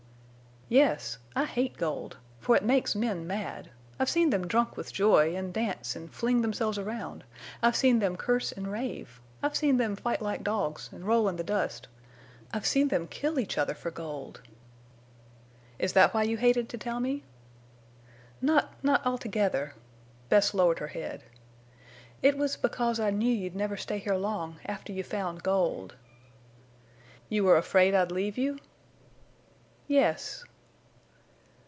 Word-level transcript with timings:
"Yes. 0.73 1.17
I 1.35 1.43
hate 1.43 1.75
gold. 1.75 2.15
For 2.39 2.55
it 2.55 2.63
makes 2.63 2.95
men 2.95 3.27
mad. 3.27 3.71
I've 3.99 4.07
seen 4.09 4.29
them 4.29 4.47
drunk 4.47 4.77
with 4.77 4.93
joy 4.93 5.35
and 5.35 5.53
dance 5.53 5.97
and 5.97 6.09
fling 6.09 6.41
themselves 6.43 6.77
around. 6.79 7.25
I've 7.61 7.75
seen 7.75 7.99
them 7.99 8.15
curse 8.15 8.53
and 8.53 8.71
rave. 8.71 9.19
I've 9.43 9.57
seen 9.57 9.75
them 9.75 9.97
fight 9.97 10.21
like 10.21 10.45
dogs 10.45 10.89
and 10.93 11.03
roll 11.03 11.27
in 11.27 11.35
the 11.35 11.43
dust. 11.43 11.89
I've 12.53 12.65
seen 12.65 12.87
them 12.87 13.09
kill 13.09 13.37
each 13.37 13.57
other 13.57 13.73
for 13.75 13.91
gold." 13.91 14.39
"Is 15.77 15.91
that 15.91 16.13
why 16.13 16.23
you 16.23 16.37
hated 16.37 16.69
to 16.69 16.77
tell 16.77 17.01
me?" 17.01 17.25
"Not—not 18.41 19.05
altogether." 19.05 19.75
Bess 20.29 20.53
lowered 20.53 20.79
her 20.79 20.87
head. 20.95 21.25
"It 22.21 22.37
was 22.37 22.55
because 22.55 22.97
I 22.97 23.09
knew 23.09 23.29
you'd 23.29 23.57
never 23.57 23.75
stay 23.75 23.97
here 23.97 24.15
long 24.15 24.55
after 24.65 24.93
you 24.93 25.03
found 25.03 25.43
gold." 25.43 25.95
"You 27.27 27.43
were 27.43 27.57
afraid 27.57 27.93
I'd 27.93 28.09
leave 28.09 28.37
you?" 28.37 28.57
"Yes." 29.89 30.45